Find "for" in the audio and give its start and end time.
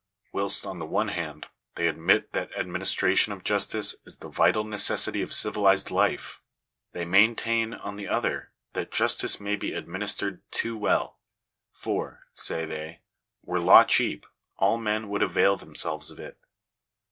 11.83-12.23